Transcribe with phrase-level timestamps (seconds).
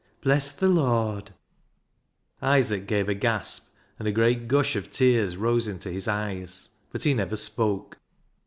[0.21, 1.31] Bless th' Lord!"
[2.41, 3.67] Isaac gave a gasp,
[3.99, 7.99] and a great gush of tears rose into his eyes, but he never spoke.